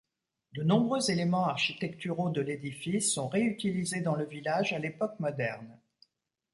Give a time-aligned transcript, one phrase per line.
[0.53, 5.77] De nombreux éléments architecturaux de l'édifice sont réutilisés dans le village à l'époque moderne.